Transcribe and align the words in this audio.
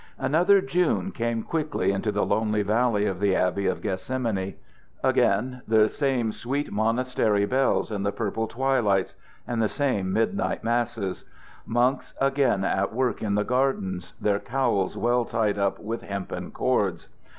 Another 0.17 0.61
June 0.61 1.11
came 1.11 1.43
quickly 1.43 1.91
into 1.91 2.11
the 2.11 2.25
lonely 2.25 2.63
valley 2.63 3.05
of 3.05 3.19
the 3.19 3.35
Abbey 3.35 3.67
of 3.67 3.83
Gethsemane. 3.83 4.55
Again 5.03 5.61
the 5.67 5.87
same 5.89 6.31
sweet 6.31 6.71
monastery 6.71 7.45
bells 7.45 7.91
in 7.91 8.01
the 8.01 8.11
purple 8.11 8.47
twilights, 8.47 9.13
and 9.47 9.61
the 9.61 9.69
same 9.69 10.11
midnight 10.11 10.63
masses. 10.63 11.23
Monks 11.67 12.15
again 12.19 12.63
at 12.63 12.91
work 12.91 13.21
in 13.21 13.35
the 13.35 13.43
gardens, 13.43 14.15
their 14.19 14.39
cowls 14.39 14.97
well 14.97 15.23
tied 15.23 15.59
up 15.59 15.77
with 15.79 16.01
hempen 16.01 16.49
cords. 16.49 17.07